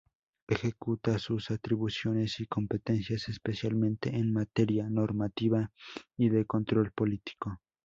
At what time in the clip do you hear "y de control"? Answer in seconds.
6.17-6.91